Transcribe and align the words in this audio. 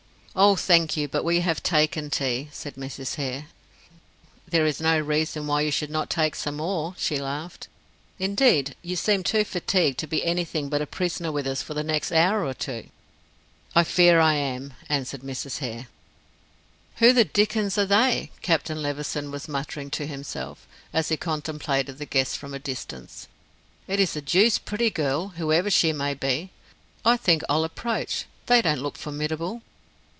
"Oh 0.33 0.55
thank 0.55 0.95
you, 0.95 1.09
but 1.09 1.25
we 1.25 1.41
have 1.41 1.61
taken 1.61 2.09
tea," 2.09 2.47
said 2.53 2.75
Mrs. 2.75 3.15
Hare. 3.15 3.47
"There 4.47 4.65
is 4.65 4.79
no 4.79 4.97
reason 4.97 5.45
why 5.45 5.59
you 5.59 5.71
should 5.71 5.89
not 5.89 6.09
take 6.09 6.35
some 6.35 6.55
more," 6.55 6.95
she 6.97 7.17
laughed. 7.17 7.67
"Indeed, 8.17 8.73
you 8.81 8.95
seem 8.95 9.23
too 9.23 9.43
fatigued 9.43 9.97
to 9.99 10.07
be 10.07 10.23
anything 10.23 10.69
but 10.69 10.81
a 10.81 10.87
prisoner 10.87 11.33
with 11.33 11.45
us 11.45 11.61
for 11.61 11.73
the 11.73 11.83
next 11.83 12.13
hour 12.13 12.45
or 12.45 12.53
two." 12.53 12.87
"I 13.75 13.83
fear 13.83 14.21
I 14.21 14.35
am," 14.35 14.73
answered 14.87 15.19
Mrs. 15.19 15.57
Hare. 15.57 15.89
"Who 16.99 17.11
the 17.11 17.25
dickens 17.25 17.77
are 17.77 17.85
they?" 17.85 18.31
Captain 18.41 18.81
Levison 18.81 19.31
was 19.31 19.49
muttering 19.49 19.89
to 19.91 20.07
himself, 20.07 20.65
as 20.93 21.09
he 21.09 21.17
contemplated 21.17 21.97
the 21.97 22.05
guests 22.05 22.37
from 22.37 22.53
a 22.53 22.57
distance. 22.59 23.27
"It's 23.85 24.15
a 24.15 24.21
deuced 24.21 24.63
pretty 24.63 24.91
girl, 24.91 25.33
whoever 25.35 25.69
she 25.69 25.91
may 25.91 26.13
be. 26.13 26.51
I 27.03 27.17
think 27.17 27.43
I'll 27.49 27.65
approach, 27.65 28.27
they 28.45 28.61
don't 28.61 28.79
look 28.81 28.97
formidable." 28.97 29.61